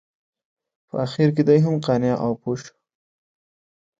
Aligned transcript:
په 0.87 0.95
اخره 1.05 1.29
کې 1.35 1.43
دی 1.47 1.59
هم 1.65 1.75
قانع 1.85 2.13
او 2.23 2.31
پوه 2.41 2.57
شو. 2.63 2.73